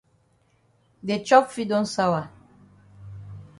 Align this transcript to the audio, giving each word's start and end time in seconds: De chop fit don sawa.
De 1.09 1.17
chop 1.31 1.49
fit 1.57 1.67
don 1.73 1.85
sawa. 1.93 2.25